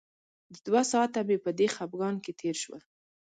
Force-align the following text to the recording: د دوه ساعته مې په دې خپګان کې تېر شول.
د 0.53 0.55
دوه 0.67 0.81
ساعته 0.91 1.19
مې 1.27 1.37
په 1.45 1.51
دې 1.57 1.67
خپګان 1.75 2.15
کې 2.23 2.31
تېر 2.41 2.55
شول. 2.63 2.81